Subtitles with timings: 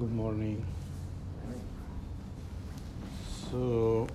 [0.00, 0.64] Good morning.
[3.50, 4.08] So,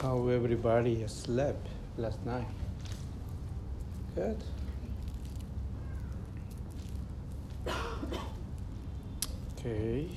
[0.00, 1.66] how everybody slept
[1.98, 2.46] last night?
[4.14, 4.38] Good.
[9.58, 10.08] Okay.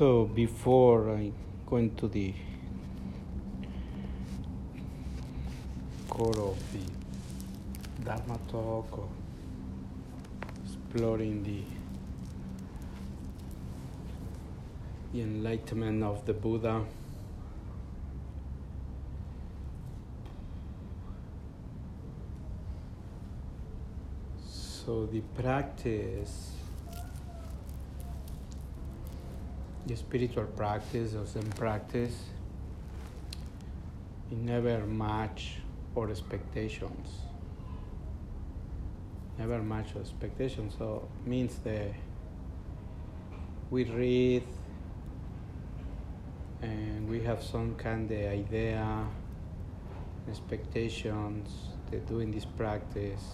[0.00, 1.32] So before I
[1.66, 2.32] go into the
[6.08, 9.08] core of the Dharma talk or
[10.64, 11.62] exploring the,
[15.12, 16.84] the enlightenment of the Buddha,
[24.46, 26.59] so the practice
[29.90, 32.16] the spiritual practice or Zen practice,
[34.30, 35.54] it never match
[35.96, 37.08] our expectations.
[39.36, 40.76] Never match our expectations.
[40.78, 41.92] So means that
[43.70, 44.44] we read
[46.62, 49.04] and we have some kind of idea,
[50.28, 51.50] expectations
[51.90, 53.24] that doing this practice,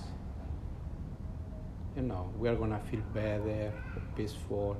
[1.94, 3.74] you know, we are gonna feel better,
[4.16, 4.78] peaceful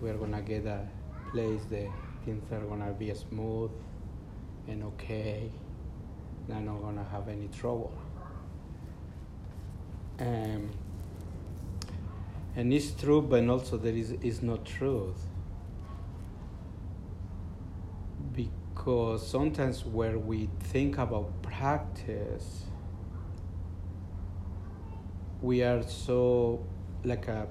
[0.00, 0.86] we're gonna get a
[1.30, 1.88] place that
[2.24, 3.70] things are gonna be smooth
[4.68, 5.50] and okay.
[6.52, 7.92] I'm not gonna have any trouble.
[10.18, 10.70] Um,
[12.56, 15.20] and it's true, but also there is is not truth.
[18.34, 22.64] Because sometimes where we think about practice,
[25.40, 26.64] we are so
[27.04, 27.46] like a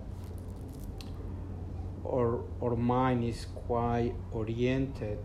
[2.10, 5.20] our, our mind is quite oriented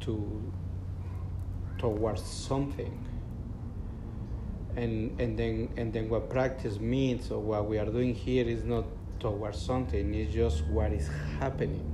[0.00, 0.52] to
[1.78, 3.02] towards something.
[4.76, 8.64] And and then and then what practice means or what we are doing here is
[8.64, 8.84] not
[9.18, 11.08] towards something it's just what is
[11.40, 11.92] happening.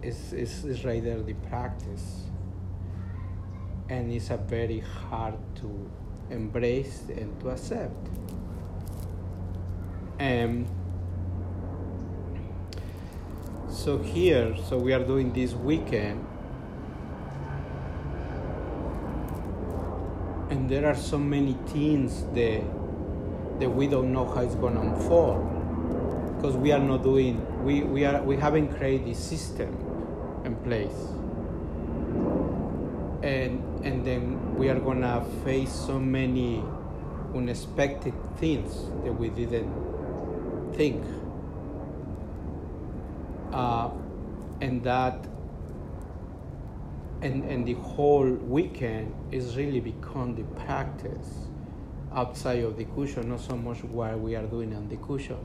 [0.00, 2.22] It's, it's, it's right there the practice.
[3.88, 5.90] And it's a very hard to
[6.30, 8.08] embrace and to accept
[10.20, 10.66] um,
[13.70, 16.26] so here, so we are doing this weekend,
[20.50, 22.62] and there are so many things that
[23.60, 25.54] that we don't know how it's gonna unfold.
[26.36, 29.74] Because we are not doing we, we are we haven't created this system
[30.44, 30.94] in place.
[33.22, 36.62] And and then we are gonna face so many
[37.34, 38.72] unexpected things
[39.04, 39.97] that we didn't
[40.74, 41.04] think.
[43.52, 43.90] Uh,
[44.60, 45.26] and that
[47.20, 51.48] and, and the whole weekend is really become the practice
[52.14, 55.38] outside of the cushion, not so much what we are doing on the cushion.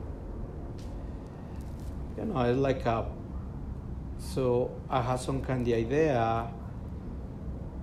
[2.16, 3.06] You know, it's like a
[4.18, 6.48] so I have some kind of idea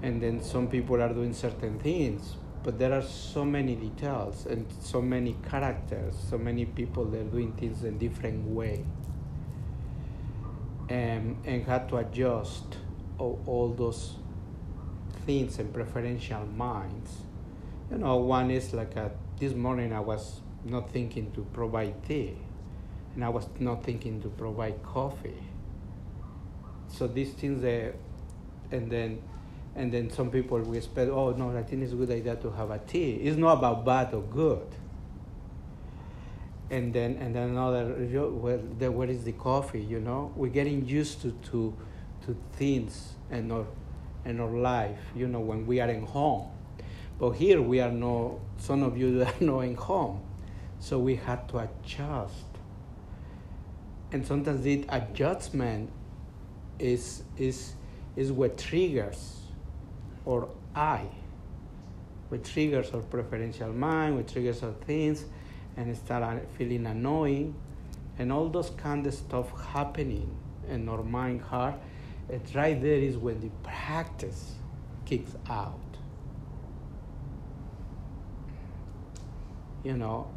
[0.01, 4.65] and then some people are doing certain things but there are so many details and
[4.79, 8.85] so many characters so many people that are doing things in different way.
[10.89, 12.65] And, and had to adjust
[13.17, 14.15] all, all those
[15.25, 17.11] things and preferential minds.
[17.89, 22.35] You know one is like a, this morning i was not thinking to provide tea
[23.15, 25.41] and i was not thinking to provide coffee.
[26.87, 27.95] So these things that
[28.71, 29.21] and then
[29.75, 32.51] and then some people will expect, oh no, I think it's a good idea to
[32.51, 33.13] have a tea.
[33.13, 34.67] It's not about bad or good.
[36.69, 37.95] And then and then another,
[38.31, 39.81] well, then where is the coffee?
[39.81, 41.73] You know, we're getting used to to,
[42.25, 43.65] to things and our
[44.25, 44.99] in our life.
[45.15, 46.47] You know, when we are in home,
[47.19, 48.39] but here we are no.
[48.57, 50.21] Some of you are not in home,
[50.79, 52.45] so we had to adjust.
[54.13, 55.89] And sometimes the adjustment
[56.79, 57.73] is is
[58.15, 59.40] is what triggers
[60.25, 61.05] or I,
[62.29, 65.25] which triggers our preferential mind, which triggers our things,
[65.77, 67.55] and start feeling annoying,
[68.19, 70.29] and all those kind of stuff happening
[70.69, 71.75] in our mind heart.
[72.29, 74.53] It's right there is when the practice
[75.05, 75.79] kicks out.
[79.83, 80.27] You know,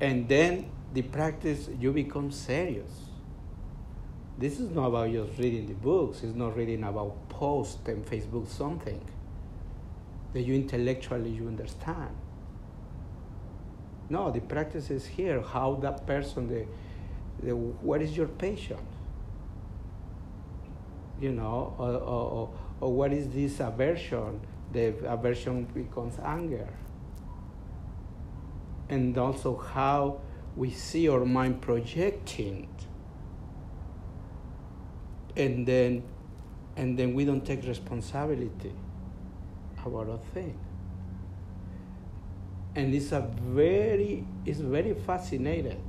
[0.00, 2.90] and then the practice you become serious.
[4.36, 6.22] This is not about just reading the books.
[6.22, 9.00] It's not reading about post and Facebook something
[10.32, 12.14] that you intellectually you understand.
[14.10, 15.42] No, the practice is here.
[15.42, 16.66] How that person, the,
[17.42, 18.78] the what is your passion?
[21.20, 24.40] You know, or, or, or what is this aversion?
[24.72, 26.68] The aversion becomes anger.
[28.88, 30.20] And also how
[30.56, 32.68] we see our mind projecting
[35.36, 36.02] and then
[36.76, 38.72] and then we don't take responsibility
[39.86, 40.58] about a thing.
[42.74, 45.80] And it's a very it's very fascinated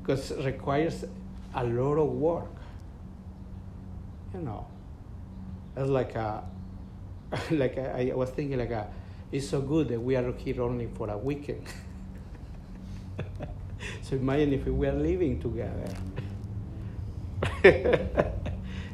[0.00, 1.04] because it requires
[1.54, 2.50] a lot of work
[4.34, 4.66] you know.
[5.76, 6.42] It's like a
[7.50, 8.88] like a, I was thinking like a
[9.32, 11.64] it's so good that we are here only for a weekend.
[14.02, 15.92] So imagine if we are living together.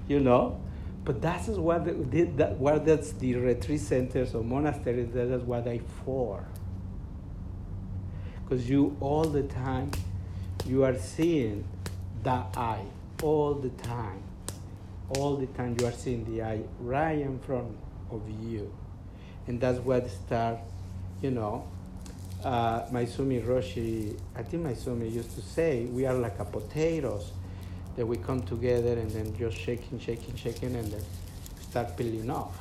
[0.09, 0.61] You know
[1.05, 6.45] but that's what the, that, that's the retreat centers or monasteries that's what they for.
[8.45, 9.91] Because you all the time
[10.67, 11.65] you are seeing
[12.23, 12.85] that eye
[13.23, 14.23] all the time.
[15.19, 17.77] All the time you are seeing the eye right in front
[18.11, 18.73] of you.
[19.47, 20.59] And that's what start
[21.21, 21.67] you know
[22.45, 27.31] uh, Maezumi Roshi, I think Maezumi used to say, we are like a potatoes
[27.97, 31.03] that we come together and then just shaking, shaking, shaking, and then
[31.61, 32.57] start peeling off.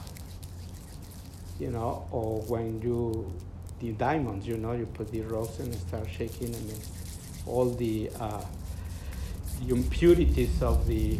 [1.59, 3.31] You know, or when you
[3.79, 6.79] the diamonds, you know, you put the rocks and start shaking, and then
[7.45, 8.43] all the uh,
[9.59, 11.19] the impurities of the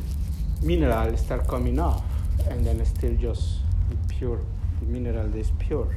[0.62, 2.04] mineral start coming off,
[2.50, 3.60] and then still just
[3.90, 4.40] the pure
[4.80, 5.96] the mineral is pure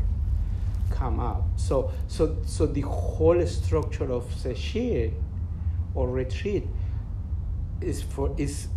[0.90, 1.44] come out.
[1.56, 5.12] So so so the whole structure of sesshin
[5.94, 6.66] or retreat
[7.84, 8.68] is for is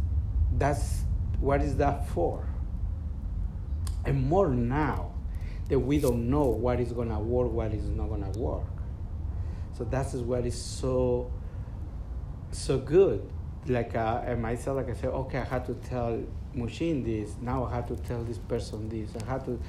[0.58, 1.02] that's
[1.40, 2.48] what is that for?
[4.06, 5.12] And more now
[5.70, 8.64] that we don't know what is to work what is not to work.
[9.78, 11.32] So that is what is so
[12.52, 13.30] so good.
[13.68, 16.24] Like uh, and myself like i said okay i had to tell
[16.54, 19.60] Mushin this now i had to tell this person this i had to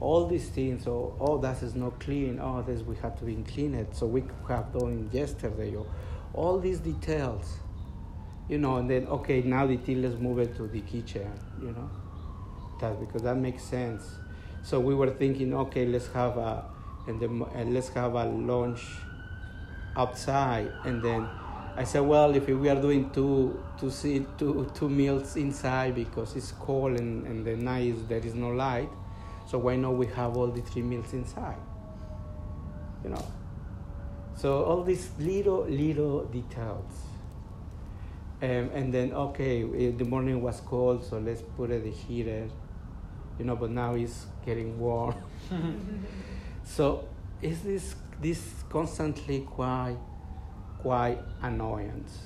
[0.00, 3.34] all these things So oh that is not clean oh this we had to be
[3.36, 5.76] cleaned so we have done yesterday
[6.32, 7.58] all these details
[8.52, 11.70] you know, and then okay, now the tea, let's move it to the kitchen, you
[11.70, 11.88] know,
[12.80, 14.02] that because that makes sense.
[14.62, 16.66] So we were thinking, okay, let's have a
[17.06, 18.82] and then and let's have a lunch
[19.96, 21.26] outside, and then
[21.76, 26.36] I said, well, if we are doing two two see two two meals inside because
[26.36, 28.90] it's cold and and the night there is no light,
[29.46, 31.56] so why not we have all the three meals inside,
[33.02, 33.26] you know.
[34.36, 37.11] So all these little little details
[38.42, 42.48] um, and then, okay, eh, the morning was cold, so let's put it the heater,
[43.38, 45.14] you know, but now it's getting warm.
[46.64, 47.08] so
[47.40, 49.96] is this this constantly quite
[50.80, 52.18] quite annoyance.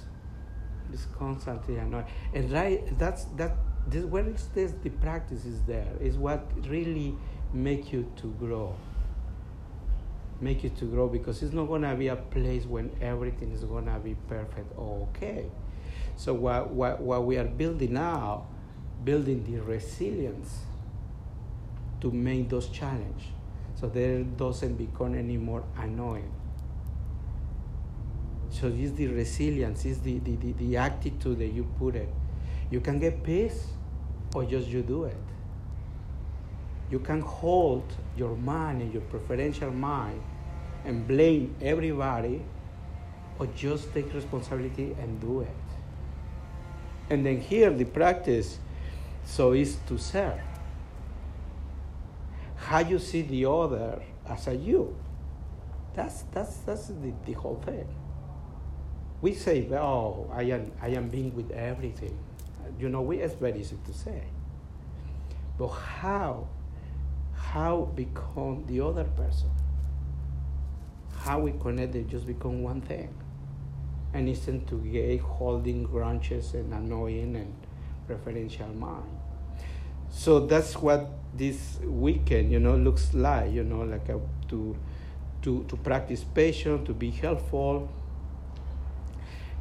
[0.91, 2.07] It's constantly annoying.
[2.33, 3.55] And right that's that
[3.87, 7.15] this where is this the practice is there is what really
[7.53, 8.75] make you to grow.
[10.41, 13.99] Make you to grow because it's not gonna be a place when everything is gonna
[13.99, 15.45] be perfect or okay
[16.17, 18.47] so what, what, what we are building now,
[19.05, 20.61] building the resilience
[22.01, 23.25] to make those challenge.
[23.79, 26.33] So there doesn't become any more annoying.
[28.49, 32.09] So it's the resilience, it's the, the, the, the attitude that you put it.
[32.71, 33.67] You can get peace
[34.35, 35.17] or just you do it.
[36.91, 37.85] You can hold
[38.17, 40.23] your mind and your preferential mind
[40.85, 42.43] and blame everybody
[43.39, 45.66] or just take responsibility and do it.
[47.09, 48.59] And then here the practice
[49.25, 50.41] so is to serve.
[52.57, 54.97] How you see the other as a you.
[55.95, 57.87] That's that's that's the, the whole thing.
[59.21, 62.19] We say, oh, I am I am being with everything.
[62.79, 64.23] You know, we it's very easy to say.
[65.59, 66.49] But how
[67.35, 69.51] how become the other person?
[71.19, 73.13] How we connect it just become one thing
[74.15, 77.53] and isn't to get holding grudges and annoying and
[78.07, 79.05] preferential mind.
[80.09, 84.77] So that's what this weekend, you know, looks like, you know, like a, to,
[85.43, 87.91] to, to practice patience, to be helpful,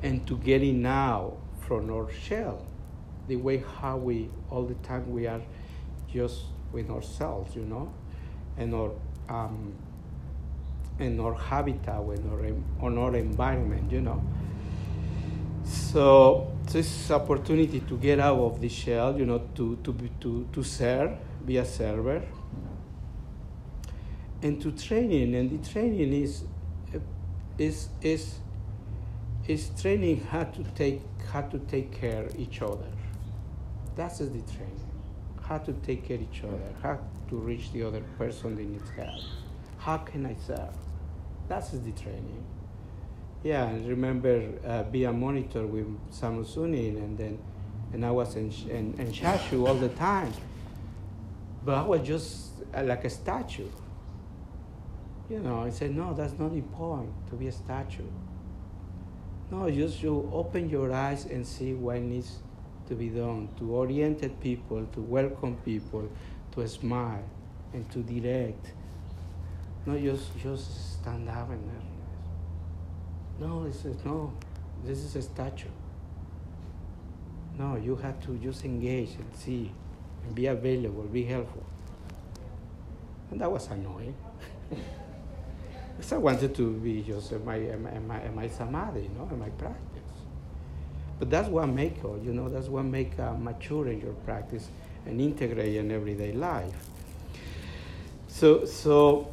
[0.01, 2.65] and to get in now from our shell,
[3.27, 5.41] the way how we, all the time we are
[6.11, 7.91] just with ourselves, you know,
[8.57, 8.91] and our,
[9.27, 9.73] um,
[10.99, 14.23] in our habitat, in our, on our environment, you know.
[15.65, 20.47] So this opportunity to get out of the shell, you know, to, to, be, to,
[20.53, 22.21] to serve, be a server,
[24.41, 25.35] and to training.
[25.35, 26.43] And the training is,
[27.57, 28.35] is, is,
[29.47, 32.87] is training how to take, how to take care each other.
[33.95, 34.81] That's the training.
[35.41, 36.99] How to take care of each other, how
[37.29, 39.21] to reach the other person that needs help.
[39.77, 40.73] How can I serve?
[41.47, 42.43] That's the training.
[43.43, 47.39] Yeah, I remember uh, be a monitor with Samu Sunim, and then
[47.93, 50.33] and I was in, in, in Shashu all the time.
[51.63, 53.69] But I was just uh, like a statue.
[55.29, 58.03] You know, I said, no, that's not the point to be a statue.
[59.49, 62.39] No, just you open your eyes and see what needs
[62.87, 66.09] to be done, to oriented people, to welcome people,
[66.51, 67.23] to smile,
[67.73, 68.73] and to direct.
[69.85, 71.61] No, just just stand up and
[73.39, 74.33] no, this is no,
[74.83, 75.67] this is a statue.
[77.57, 79.71] No, you have to just engage and see,
[80.25, 81.63] and be available, be helpful.
[83.31, 84.15] And that was annoying.
[85.95, 89.27] because I wanted to be just in my, in my, in my samadhi, you know,
[89.31, 90.01] in my practice.
[91.17, 94.67] But that's what make it, you know, that's what make uh, mature in your practice
[95.05, 96.73] and integrate in everyday life.
[98.27, 99.31] So, so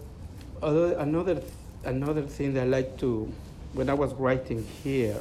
[0.62, 1.42] other, another,
[1.84, 3.32] another thing that I like to
[3.72, 5.18] when I was writing here,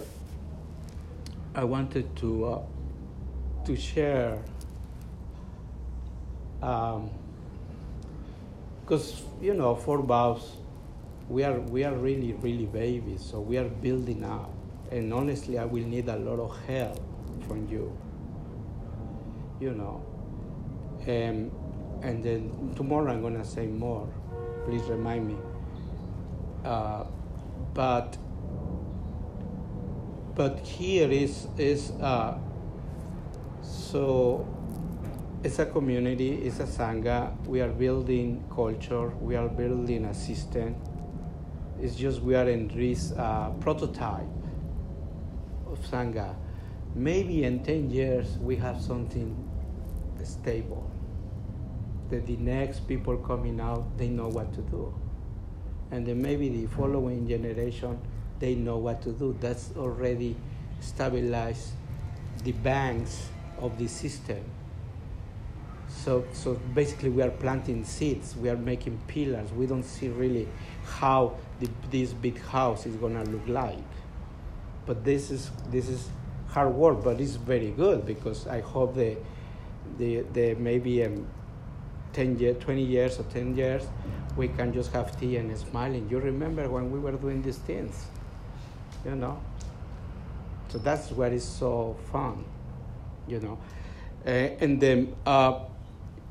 [1.56, 2.62] I wanted to uh,
[3.66, 4.38] to share
[6.60, 7.10] because
[8.92, 10.58] um, you know for vows
[11.30, 14.52] we are we are really really babies, so we are building up,
[14.92, 17.00] and honestly, I will need a lot of help
[17.48, 17.96] from you.
[19.62, 20.04] You know,
[21.08, 21.52] and
[22.04, 24.10] and then tomorrow I'm gonna say more.
[24.66, 25.38] Please remind me.
[26.64, 27.06] Uh,
[27.74, 28.18] but
[30.36, 32.38] but here is is uh,
[33.62, 34.48] so
[35.44, 37.36] it's a community, it's a sangha.
[37.48, 39.10] We are building culture.
[39.20, 40.76] We are building a system.
[41.82, 44.28] It's just we are in this uh, prototype
[45.66, 46.36] of sangha.
[46.94, 49.36] Maybe in ten years we have something
[50.24, 50.91] stable.
[52.12, 54.94] That the next people coming out they know what to do,
[55.92, 57.98] and then maybe the following generation
[58.40, 59.36] they know what to do.
[59.40, 60.36] That's already
[60.82, 61.70] stabilized
[62.44, 64.44] the banks of the system.
[65.88, 68.36] So, so basically, we are planting seeds.
[68.36, 69.52] We are making pillars.
[69.52, 70.48] We don't see really
[70.84, 73.78] how the, this big house is going to look like.
[74.86, 76.10] But this is this is
[76.48, 79.18] hard work, but it's very good because I hope the
[79.98, 81.28] the, the maybe um,
[82.14, 83.84] 10 years, 20 years or 10 years,
[84.38, 86.08] we can just have tea and smiling.
[86.10, 88.06] You remember when we were doing these things?
[89.06, 89.42] you know.
[90.70, 92.46] So that's what is so fun,
[93.28, 93.58] you know.
[94.26, 95.60] Uh, and then, uh,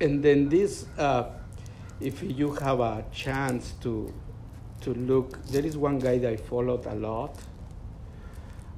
[0.00, 1.30] and then this, uh,
[2.00, 4.12] if you have a chance to,
[4.82, 7.36] to look, there is one guy that I followed a lot.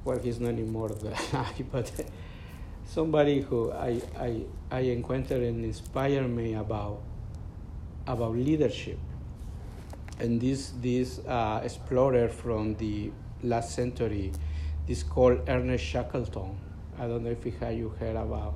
[0.03, 1.91] Well, he's not anymore alive, but
[2.85, 7.01] somebody who I, I, I encountered and inspired me about,
[8.07, 8.99] about leadership.
[10.19, 13.11] And this, this uh, explorer from the
[13.43, 14.31] last century.
[14.87, 16.57] This called Ernest Shackleton.
[16.99, 18.53] I don't know if you heard about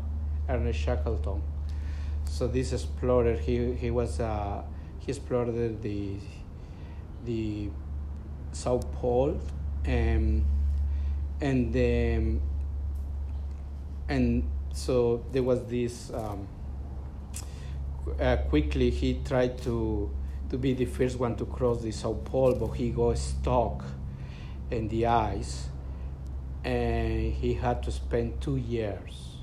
[0.49, 1.41] Ernest Shackleton.
[2.25, 4.61] So this explorer, he he was uh,
[4.99, 6.15] he explored the
[7.25, 7.69] the
[8.51, 9.39] South Pole,
[9.85, 10.45] and
[11.41, 12.41] and then
[14.09, 16.11] and so there was this.
[16.13, 16.47] Um,
[18.19, 20.09] uh, quickly, he tried to
[20.49, 23.83] to be the first one to cross the South Pole, but he got stuck
[24.71, 25.67] in the ice,
[26.63, 29.37] and he had to spend two years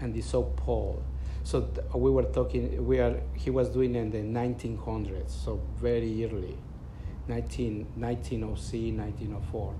[0.00, 1.02] in the South Pole.
[1.44, 2.84] So th- we were talking.
[2.86, 3.20] We are.
[3.34, 6.56] He was doing in the 1900s, so very early,
[7.28, 9.74] 19, 1903, 1904.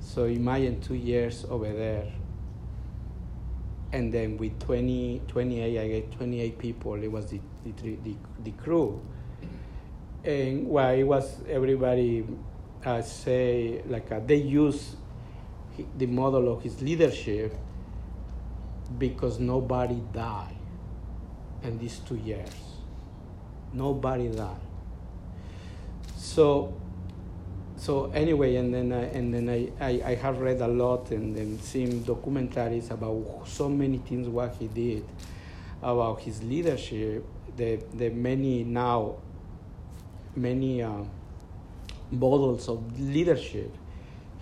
[0.00, 2.06] So imagine two years over there.
[3.92, 8.50] And then with 20, 28, I get 28 people, it was the, the, the, the
[8.52, 9.00] crew.
[10.22, 12.26] And well, it was everybody
[12.84, 14.96] uh, say like uh, they use
[15.96, 17.54] the model of his leadership
[18.98, 20.56] because nobody died
[21.62, 22.50] in these two years.
[23.72, 24.56] Nobody died.
[26.16, 26.74] So,
[27.80, 31.34] so anyway, and then I, and then I, I, I have read a lot and
[31.34, 35.04] then seen documentaries about so many things what he did,
[35.82, 37.24] about his leadership.
[37.56, 39.16] The the many now,
[40.36, 40.82] many.
[40.82, 41.04] Uh,
[42.10, 43.72] models of leadership,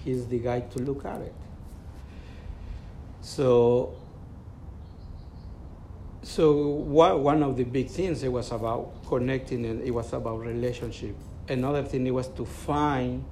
[0.04, 1.34] he's the guy to look at it.
[3.20, 3.94] So,
[6.22, 10.40] so what, one of the big things it was about connecting and it was about
[10.40, 11.14] relationship.
[11.48, 13.24] Another thing it was to find,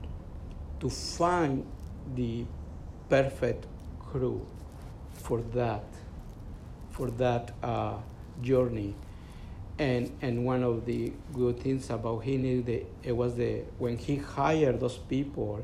[0.80, 1.66] to find
[2.14, 2.46] the
[3.08, 3.66] perfect
[4.00, 4.46] crew
[5.12, 5.84] for that,
[6.90, 7.98] for that uh,
[8.40, 8.94] journey.
[9.78, 14.16] And, and one of the good things about him the, it was the when he
[14.16, 15.62] hired those people,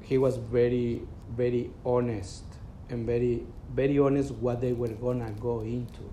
[0.00, 1.02] he was very
[1.36, 2.44] very honest
[2.90, 3.44] and very
[3.74, 6.10] very honest what they were gonna go into.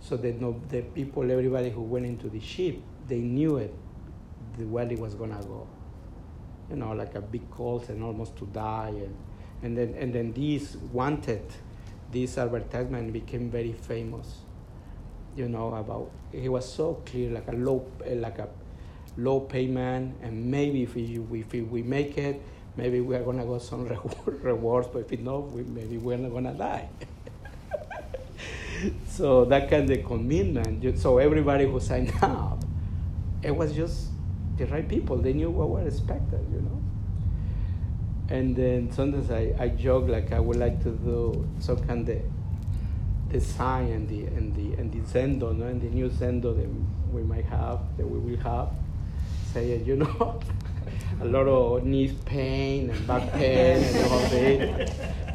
[0.00, 2.76] So that no, the people, everybody who went into the ship,
[3.10, 3.74] they knew it,
[4.56, 5.66] the where it was gonna go.
[6.70, 9.14] You know, like a big cold and almost to die, and
[9.62, 11.42] and then and then these wanted,
[12.12, 14.38] this advertisement became very famous.
[15.36, 18.48] You know about it was so clear, like a low, eh, like a
[19.16, 22.40] low payment, and maybe if we if we make it,
[22.76, 23.86] maybe we are gonna get some
[24.26, 26.88] rewards, but if not, we, maybe we're not gonna die.
[29.08, 30.98] so that kind of commitment.
[30.98, 32.59] So everybody who signed up,
[33.42, 34.08] it was just
[34.56, 35.16] the right people.
[35.16, 36.82] They knew what was expected, you know.
[38.28, 42.18] And then sometimes I, I joke like I would like to do some kind of
[43.30, 45.66] design and the and the and the Zendo, no?
[45.66, 46.68] and the new Zendo that
[47.12, 48.70] we might have, that we will have.
[49.52, 50.40] Say, uh, you know,
[51.20, 54.92] a lot of knee pain and back pain and all that.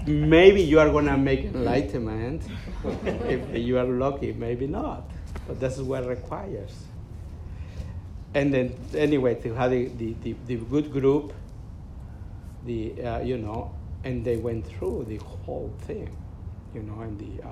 [0.07, 2.43] Maybe you are gonna make enlightenment.
[3.03, 5.09] if you are lucky, maybe not.
[5.47, 6.71] But that's what requires.
[8.35, 11.33] And then anyway, to have the, the, the, the good group,
[12.65, 13.73] the uh, you know,
[14.03, 16.15] and they went through the whole thing,
[16.75, 17.49] you know, and the uh,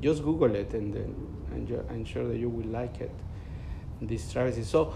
[0.00, 1.14] just Google it and then
[1.52, 3.10] and I'm sure that you will like it.
[4.00, 4.62] This travesty.
[4.62, 4.94] So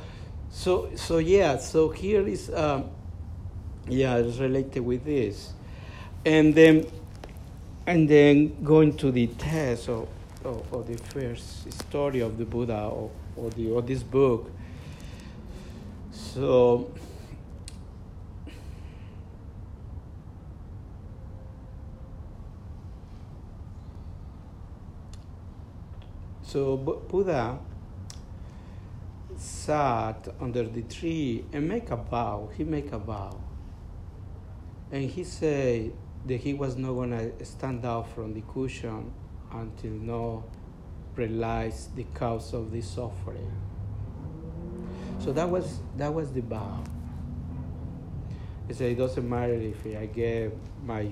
[0.54, 2.88] so, so yeah, so here is, um,
[3.88, 5.52] yeah, it's related with this.
[6.24, 6.86] And then,
[7.88, 10.08] and then going to the test of,
[10.44, 14.48] of the first story of the Buddha or, or, the, or this book.
[16.14, 16.92] So,
[26.42, 27.58] so Buddha
[29.36, 32.48] sat under the tree and make a vow.
[32.56, 33.40] He make a vow.
[34.92, 35.92] And he said
[36.26, 39.12] that he was not gonna stand out from the cushion
[39.50, 40.44] until no
[41.16, 43.73] realize the cause of the suffering.
[45.24, 46.84] So that was that was the vow.
[48.68, 51.08] He said it doesn't matter if I get my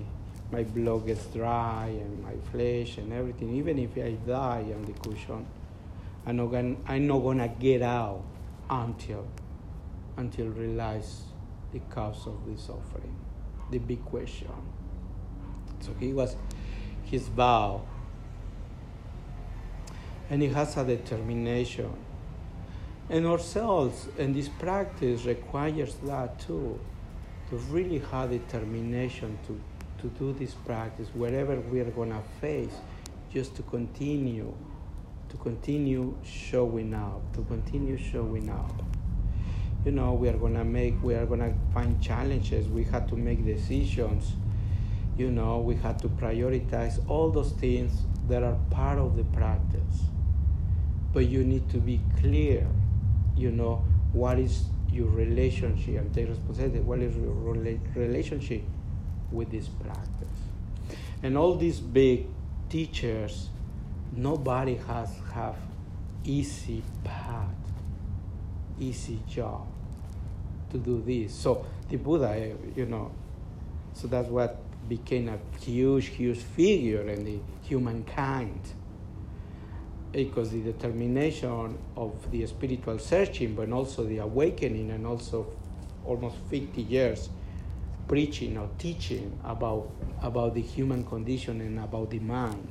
[0.50, 4.92] my blood gets dry and my flesh and everything, even if I die on the
[4.92, 5.46] cushion,
[6.26, 8.22] I'm not gonna, I'm not gonna get out
[8.68, 9.26] until
[10.18, 11.22] until realize
[11.72, 13.16] the cause of the suffering,
[13.70, 14.50] the big question.
[15.80, 16.36] So he was
[17.04, 17.80] his vow.
[20.28, 21.92] And he has a determination.
[23.12, 26.80] And ourselves and this practice requires that too.
[27.50, 29.60] To really have determination to,
[30.00, 32.72] to do this practice wherever we are gonna face,
[33.30, 34.54] just to continue
[35.28, 38.82] to continue showing up, to continue showing up.
[39.84, 42.66] You know, we are gonna make, we are gonna find challenges.
[42.68, 44.32] We have to make decisions.
[45.18, 47.92] You know, we have to prioritize all those things
[48.28, 50.04] that are part of the practice.
[51.12, 52.66] But you need to be clear.
[53.36, 56.80] You know, what is your relationship and take responsibility.
[56.80, 57.32] What is your
[57.94, 58.62] relationship
[59.30, 60.28] with this practice?
[61.22, 62.26] And all these big
[62.68, 63.48] teachers
[64.14, 65.56] nobody has have
[66.24, 67.48] easy path,
[68.78, 69.66] easy job
[70.70, 71.34] to do this.
[71.34, 73.10] So the Buddha, eh, you know,
[73.94, 78.60] so that's what became a huge, huge figure in the humankind.
[80.12, 85.46] Because the determination of the spiritual searching, but also the awakening, and also
[86.04, 87.30] almost 50 years
[88.08, 89.90] preaching or teaching about,
[90.22, 92.68] about the human condition and about the mind.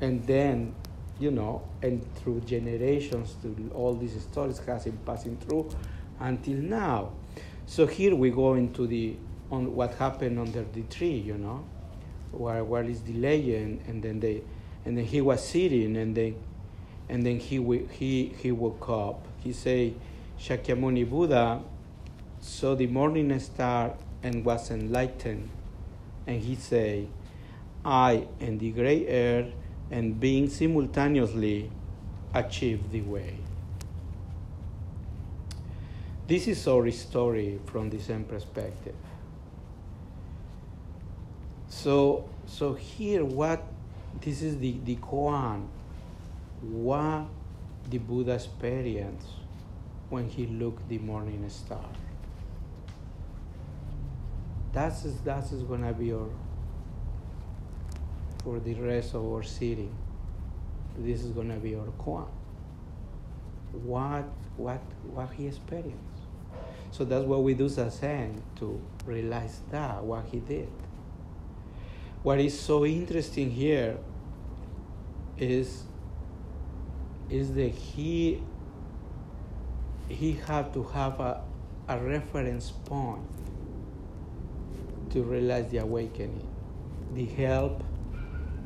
[0.00, 0.74] And then
[1.18, 5.68] you know and through generations to all these stories has been passing through
[6.20, 7.12] until now.
[7.66, 9.16] So here we go into the
[9.50, 11.64] on what happened under the tree you know
[12.32, 14.42] where where is the legend and then they
[14.84, 16.34] and then he was sitting and then
[17.08, 17.56] and then he
[17.90, 19.94] he he woke up he say
[20.38, 21.60] shakyamuni buddha
[22.40, 25.48] saw the morning star and was enlightened
[26.26, 27.06] and he say
[27.84, 29.50] i and the gray air
[29.90, 31.70] and being simultaneously
[32.34, 33.36] achieve the way.
[36.26, 38.94] This is our story from the same perspective.
[41.68, 43.64] So, so here, what
[44.20, 45.68] this is the the koan,
[46.60, 47.26] what
[47.88, 49.28] the Buddha experienced
[50.10, 51.84] when he looked the morning star.
[54.72, 56.28] That's that's is gonna be our
[58.42, 59.88] for the rest of our city.
[60.96, 62.28] This is gonna be our koan.
[63.72, 64.24] What
[64.56, 64.80] what
[65.12, 66.04] what he experienced.
[66.90, 70.68] So that's what we do zazen to realize that what he did.
[72.22, 73.96] What is so interesting here
[75.38, 75.84] is
[77.30, 78.42] is that he
[80.08, 81.42] he had to have a,
[81.88, 83.22] a reference point
[85.10, 86.46] to realize the awakening,
[87.14, 87.82] the help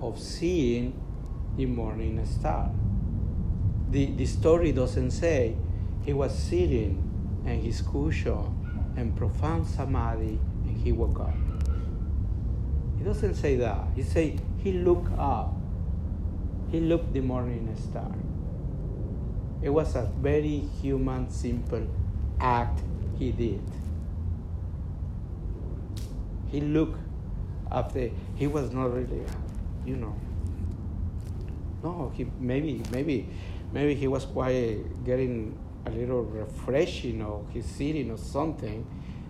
[0.00, 0.92] of seeing
[1.56, 2.70] the morning star.
[3.90, 5.56] The, the story doesn't say
[6.04, 7.02] he was sitting
[7.44, 11.34] in his cushion in profound samadhi and he woke up.
[12.98, 13.88] He doesn't say that.
[13.94, 15.54] He say he looked up.
[16.72, 18.10] He looked the morning star.
[19.60, 21.86] It was a very human, simple
[22.40, 22.80] act
[23.18, 23.62] he did.
[26.48, 26.98] He looked
[27.70, 29.22] after he was not really,
[29.84, 30.16] you know.
[31.82, 33.28] No, he maybe maybe
[33.70, 38.86] maybe he was quite getting a little refreshing or he's sitting or something,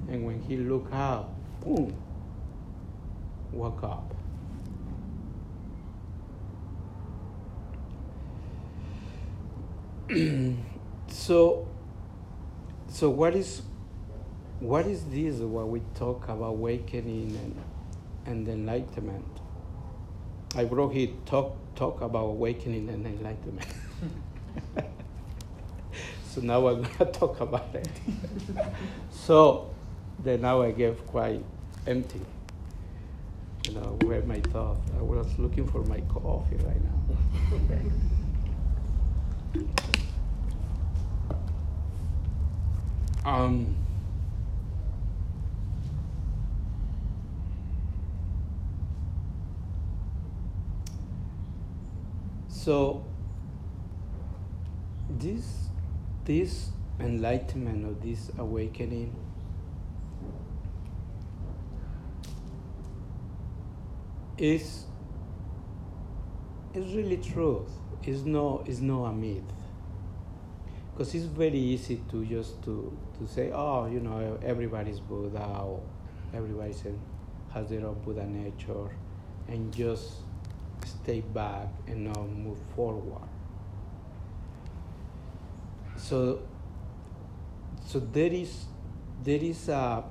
[0.09, 1.93] and when he looked up, boom,
[3.51, 4.15] woke up.
[11.09, 11.69] so
[12.89, 13.63] so what is
[14.61, 17.57] what is this when we talk about awakening and,
[18.27, 19.25] and enlightenment?
[20.55, 23.67] I brought here talk talk about awakening and enlightenment.
[26.33, 27.89] So now i'm going to talk about it.
[29.11, 29.71] So
[30.19, 31.45] then now i get quite
[31.87, 32.21] empty.
[33.67, 36.93] You know where my thought i was looking for my coffee right now
[43.25, 43.77] Um,
[52.49, 53.05] so
[55.09, 55.69] this
[56.25, 59.15] this enlightenment or this awakening
[64.37, 64.87] is
[66.75, 67.71] is really truth.
[68.05, 69.45] Is no is no a myth
[70.93, 75.81] because it's very easy to just to, to say oh you know everybody's buddha or
[76.35, 76.75] everybody
[77.53, 78.89] has their own buddha nature
[79.49, 80.15] and just
[80.85, 83.29] stay back and not move forward.
[85.97, 86.41] So
[87.87, 88.65] so there is
[89.23, 90.05] there is a,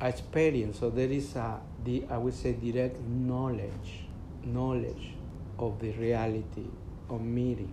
[0.00, 4.06] a experience so there is a the i would say direct knowledge
[4.44, 5.14] knowledge
[5.58, 6.66] of the reality
[7.08, 7.72] of meeting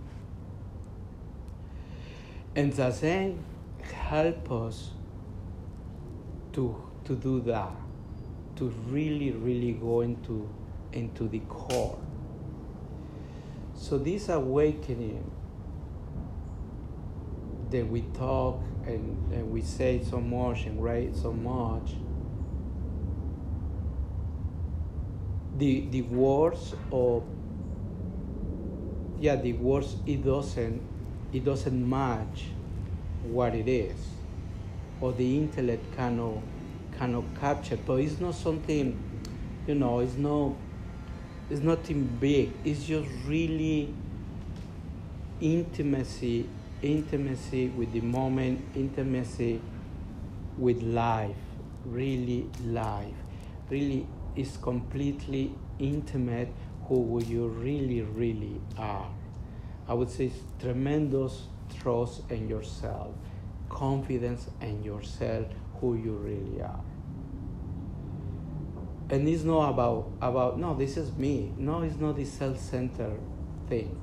[2.56, 3.38] and the Zazen
[3.82, 4.90] help us
[6.52, 7.72] to, to do that,
[8.56, 10.48] to really, really go into,
[10.92, 11.98] into the core.
[13.74, 15.30] So this awakening
[17.70, 21.94] that we talk and, and we say so much and write so much,
[25.58, 27.24] the, the words of,
[29.18, 30.80] yeah, the words, it doesn't
[31.34, 32.44] it doesn't match
[33.24, 33.96] what it is,
[35.00, 36.38] or the intellect cannot
[36.96, 37.76] cannot capture.
[37.76, 38.96] But it's not something,
[39.66, 40.52] you know, it's not
[41.50, 42.52] it's nothing big.
[42.64, 43.92] It's just really
[45.40, 46.48] intimacy,
[46.82, 49.60] intimacy with the moment, intimacy
[50.56, 51.36] with life,
[51.84, 53.16] really life,
[53.70, 56.48] really is completely intimate
[56.86, 59.08] who you really, really are.
[59.86, 61.42] I would say tremendous
[61.78, 63.14] trust in yourself,
[63.68, 65.46] confidence in yourself,
[65.80, 66.80] who you really are.
[69.10, 71.52] And it's not about about no, this is me.
[71.58, 73.20] No, it's not the self-centered
[73.68, 74.00] thing.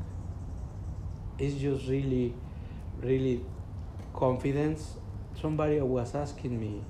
[1.40, 2.36] It's just really,
[3.00, 3.44] really
[4.14, 4.94] confidence.
[5.42, 6.84] Somebody was asking me,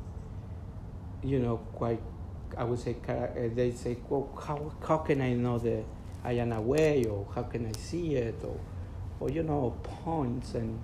[1.23, 2.01] you know, quite
[2.57, 5.85] I would say eh, they say, well, how how can I know that
[6.23, 8.59] I am aware, or how can I see it, or
[9.21, 10.81] or you know points and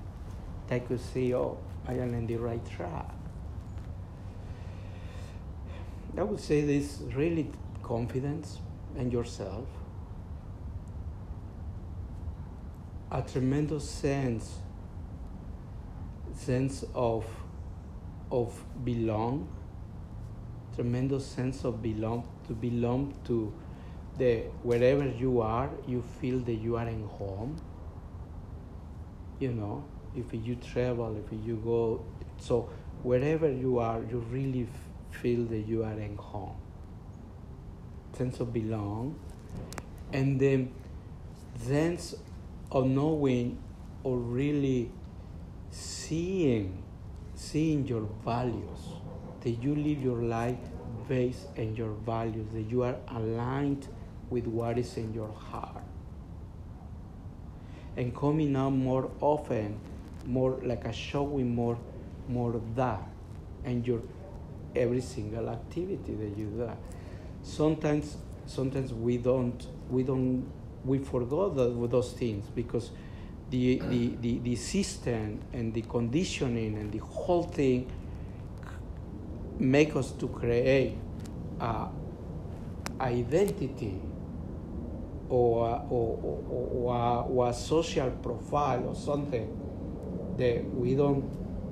[0.68, 3.14] they could see oh I am in the right track.
[6.18, 7.50] I would say this really
[7.82, 8.60] confidence
[8.98, 9.68] in yourself,
[13.12, 14.60] a tremendous sense
[16.36, 17.26] sense of
[18.32, 19.48] of belong,
[20.76, 23.54] tremendous sense of belong to belong to
[24.18, 27.56] the wherever you are, you feel that you are in home.
[29.40, 32.04] You know, if you travel, if you go,
[32.40, 32.70] so
[33.04, 34.68] wherever you are, you really
[35.12, 36.56] feel that you are in home.
[38.14, 39.20] Sense of belong,
[40.12, 40.72] and then
[41.56, 42.16] sense
[42.72, 43.60] of knowing
[44.04, 44.92] or really
[45.70, 46.84] seeing,
[47.36, 48.80] seeing your values,
[49.42, 50.58] that you live your life
[51.08, 53.88] based on your values, that you are aligned
[54.30, 55.84] with what is in your heart.
[57.98, 59.80] And coming out more often,
[60.26, 61.78] more like a showing more,
[62.30, 63.02] more that,
[63.66, 64.02] and your
[64.76, 66.70] every single activity that you do.
[67.42, 70.46] Sometimes, sometimes we don't, we don't,
[70.86, 72.92] we forgot that, those things because
[73.50, 77.92] the, the, the, the system and the conditioning and the whole thing
[79.58, 80.96] make us to create
[81.60, 81.88] a
[83.00, 84.00] identity
[85.30, 89.48] or a, or, or, or, a, social profile or something
[90.38, 91.26] that we don't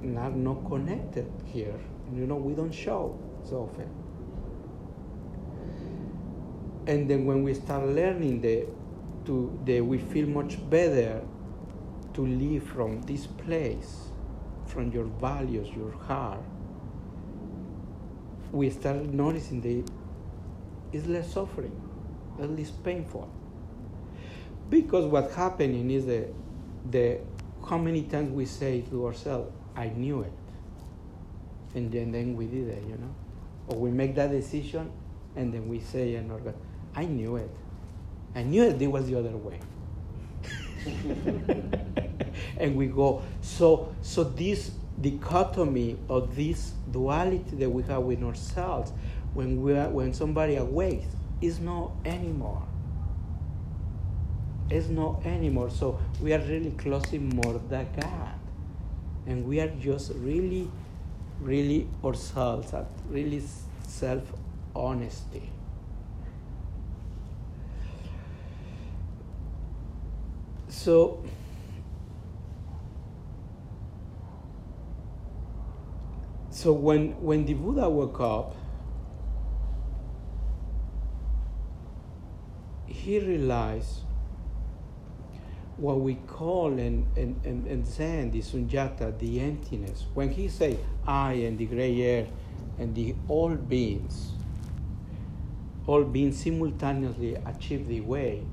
[0.04, 1.80] not not connected here.
[2.13, 3.89] You know, we don't show so often.
[6.88, 8.68] And then when we start learning that
[9.26, 11.22] to that we feel much better
[12.13, 14.10] to live from this place,
[14.68, 16.44] from your values, your heart,
[18.52, 19.91] we start noticing that
[20.94, 21.76] it's less suffering,
[22.39, 23.30] at least painful.
[24.69, 26.34] Because what's happening is that
[26.89, 27.19] the
[27.67, 30.32] how many times we say to ourselves, I knew it.
[31.73, 33.13] And then, then we did it, you know?
[33.67, 34.91] Or we make that decision
[35.36, 36.32] and then we say, and
[36.95, 37.49] I knew it.
[38.36, 39.60] I knew it, it was the other way.
[42.60, 48.93] and we go, so, so this dichotomy or this duality that we have with ourselves
[49.34, 51.08] when, we are, when somebody awakes
[51.41, 52.65] is not anymore
[54.69, 55.69] is not anymore.
[55.69, 58.39] So we are really closing more the God.
[59.28, 60.69] And we are just really,
[61.39, 63.41] really ourselves, at really
[63.88, 64.23] self
[64.75, 65.49] honesty.
[70.67, 71.23] So,
[76.51, 78.56] so when, when the Buddha woke up,
[82.86, 84.01] he realized
[85.78, 90.06] what we call in, in, in, in Zen, the sunyata, the emptiness.
[90.14, 92.28] When he say I and the gray air
[92.80, 94.32] and the all beings,
[95.86, 98.44] all beings simultaneously achieve the way,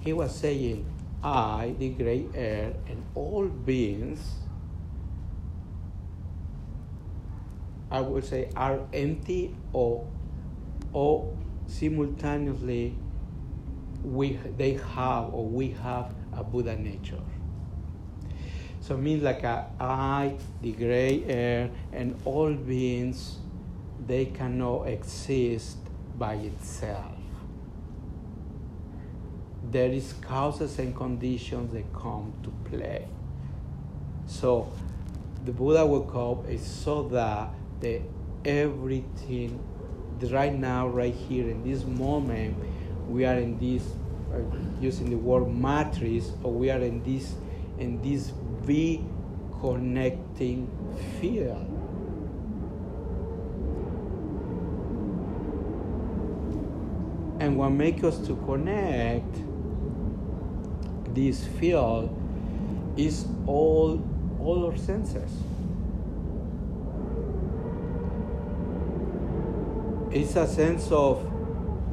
[0.00, 0.84] he was saying
[1.22, 4.20] I, the gray air, and all beings,
[7.90, 10.06] I would say, are empty or,
[10.92, 11.32] or
[11.68, 12.94] simultaneously
[14.04, 17.22] we, they have or we have a Buddha nature.
[18.80, 23.38] So it means like a I, the gray air, and all beings,
[24.06, 25.78] they cannot exist
[26.16, 27.12] by itself.
[29.70, 33.08] There is causes and conditions that come to play.
[34.26, 34.72] So
[35.44, 38.00] the Buddha woke up is so that the
[38.44, 39.58] everything
[40.30, 42.56] right now, right here in this moment,
[43.08, 43.82] we are in this
[44.32, 44.40] Uh,
[44.80, 47.34] using the word matrix, or we are in this
[47.78, 49.04] in this V
[49.60, 50.68] connecting
[51.20, 51.72] field.
[57.38, 59.32] And what makes us to connect
[61.14, 62.10] this field
[62.96, 64.02] is all
[64.40, 65.30] all our senses.
[70.10, 71.24] It's a sense of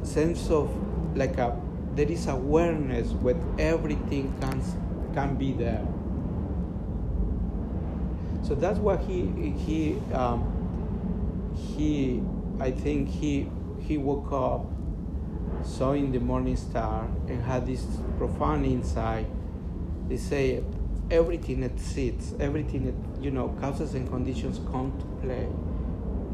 [0.02, 0.68] sense of
[1.16, 1.63] like a
[1.94, 4.60] there is awareness with everything can
[5.14, 5.86] can be there.
[8.42, 9.26] So that's what he
[9.56, 10.50] he um,
[11.54, 12.20] he
[12.60, 13.48] I think he
[13.80, 14.66] he woke up,
[15.64, 17.86] saw in the morning star, and had this
[18.18, 19.26] profound insight.
[20.08, 20.64] They say
[21.10, 25.48] everything that sits, everything that you know causes and conditions come to play.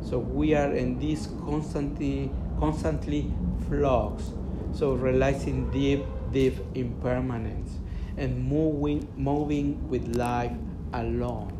[0.03, 3.31] So we are in this constantly constantly
[3.69, 4.33] flux
[4.73, 7.79] so realizing deep, deep impermanence
[8.17, 10.53] and moving, moving with life
[10.93, 11.57] alone.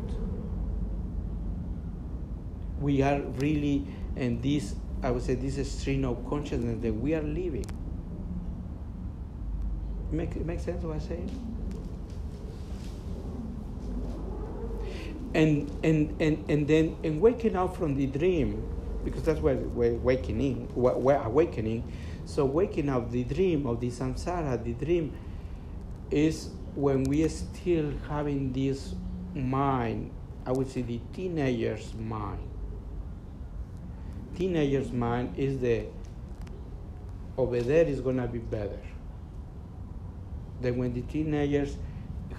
[2.79, 7.21] We are really in this, I would say, this stream of consciousness that we are
[7.21, 7.65] living.
[10.11, 11.47] Make, make sense what I'm saying?
[15.33, 18.67] And, and, and, and then in waking up from the dream,
[19.05, 21.83] because that's where we're awakening, we're awakening.
[22.25, 25.13] So waking up the dream of the samsara, the dream
[26.09, 28.95] is when we are still having this
[29.33, 30.11] mind,
[30.45, 32.47] I would say the teenager's mind.
[34.35, 35.85] Teenager's mind is the
[37.37, 38.79] over there is gonna be better.
[40.61, 41.77] Then when the teenagers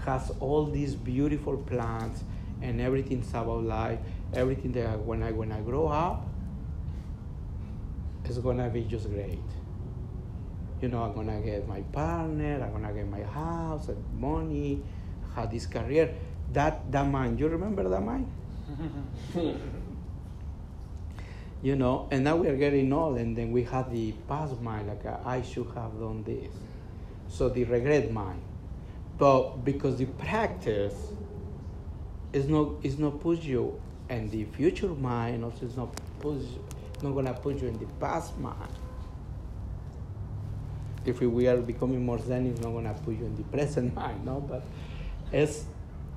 [0.04, 2.24] has all these beautiful plans
[2.60, 3.98] and everything's about life,
[4.32, 6.26] everything that when I when I grow up,
[8.24, 9.38] it's gonna be just great
[10.82, 14.82] you know, I'm gonna get my partner, I'm gonna get my house and money,
[15.34, 16.12] have this career.
[16.52, 18.26] That that mind, you remember that mind?
[21.62, 24.88] you know, and now we are getting old, and then we have the past mind,
[24.88, 26.52] like uh, I should have done this.
[27.28, 28.42] So the regret mind,
[29.18, 31.12] but because the practice
[32.32, 36.42] is not is not push you, and the future mind also is not push,
[37.02, 38.72] not gonna put you in the past mind
[41.04, 43.94] if we are becoming more zen, it's not going to put you in the present
[43.96, 44.40] mind, no?
[44.40, 44.62] But
[45.32, 45.64] it's,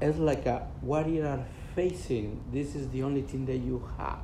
[0.01, 1.45] it's like a, what you are
[1.75, 4.19] facing, this is the only thing that you have.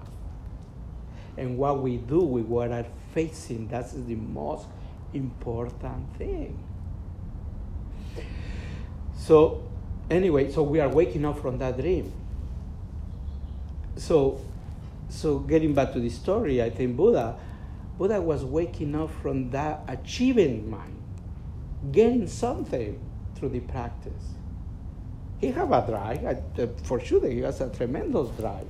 [1.37, 4.67] And what we do with what are facing, that's the most
[5.13, 6.57] important thing.
[9.17, 9.63] So,
[10.09, 12.11] anyway, so we are waking up from that dream.
[13.97, 14.41] So,
[15.09, 17.35] so getting back to the story, I think Buddha
[18.01, 20.97] Buddha was waking up from that achieving mind,
[21.91, 22.99] getting something
[23.35, 24.33] through the practice.
[25.39, 28.65] He have a drive, uh, for sure he has a tremendous drive.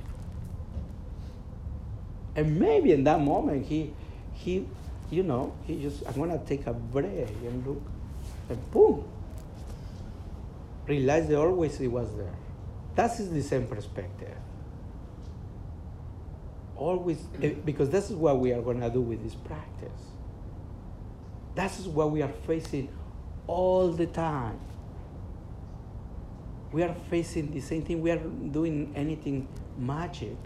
[2.36, 3.94] And maybe in that moment he,
[4.34, 4.66] he,
[5.10, 7.82] you know, he just, I'm gonna take a breath and look,
[8.50, 9.02] and boom,
[10.86, 12.34] realize that always he was there.
[12.96, 14.36] That is the same perspective
[16.82, 20.02] always, eh, because this is what we are going to do with this practice.
[21.54, 22.88] That is what we are facing
[23.46, 24.58] all the time.
[26.72, 28.00] We are facing the same thing.
[28.00, 29.46] We are doing anything
[29.78, 30.36] magic.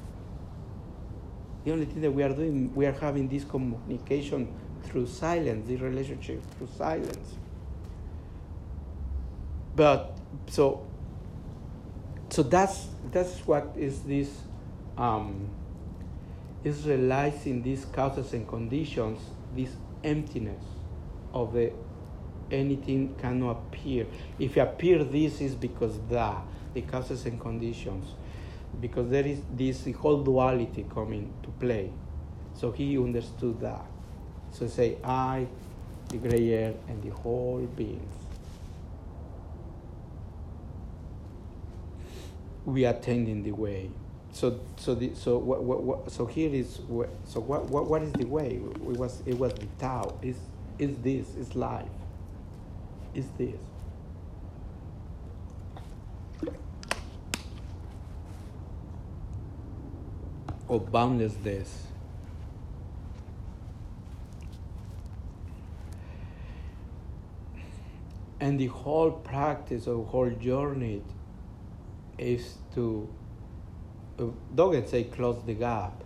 [1.65, 4.53] The only thing that we are doing, we are having this communication
[4.85, 7.35] through silence, this relationship through silence.
[9.75, 10.17] But
[10.49, 10.87] so,
[12.31, 14.31] so that's that's what is this.
[14.97, 15.51] Um,
[16.67, 19.21] is realizing these causes and conditions,
[19.55, 19.71] this
[20.03, 20.65] emptiness
[21.33, 21.73] of the
[22.51, 24.05] anything cannot appear.
[24.41, 26.43] If appear this is because that,
[26.75, 28.05] the causes and conditions,
[28.81, 31.93] because there is this whole duality coming to play.
[32.55, 33.87] So he understood that.
[34.51, 35.47] So say I,
[36.09, 38.15] the gray air, and the whole beings.
[42.65, 43.91] We are tending the way
[44.37, 46.75] so so the so what, what, what so here is
[47.25, 48.61] so what, what what is the way?
[48.61, 50.19] It was it was the Tao.
[50.21, 50.37] Is
[50.79, 51.89] is this is life.
[53.15, 53.59] Is this.
[60.69, 61.85] Or boundlessness
[68.41, 71.03] and the whole practice or whole journey
[72.19, 73.09] is to
[74.19, 76.03] Dogen say close the gap.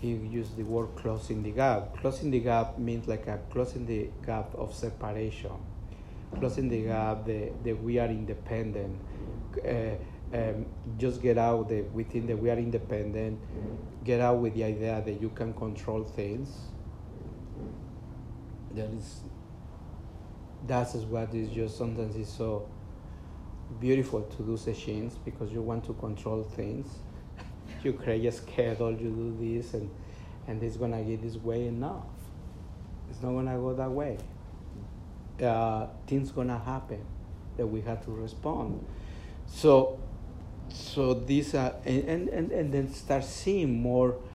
[0.00, 1.96] He used the word closing the gap.
[1.98, 5.52] Closing the gap means like a closing the gap of separation,
[6.38, 8.98] closing the gap that, that we are independent.
[9.66, 9.96] Uh,
[10.32, 13.38] um, just get out the, within that we are independent.
[14.04, 16.54] Get out with the idea that you can control things.
[18.74, 19.20] That is.
[20.66, 22.68] That is what is just sometimes is so
[23.80, 26.86] beautiful to do sessions because you want to control things
[27.84, 29.90] you create a schedule, you do this, and
[30.46, 32.04] and it's gonna get this way enough.
[33.10, 34.18] It's not gonna go that way.
[35.42, 37.04] Uh, things gonna happen
[37.56, 38.84] that we have to respond.
[39.46, 39.98] So,
[40.68, 44.16] so these are and, and, and then start seeing more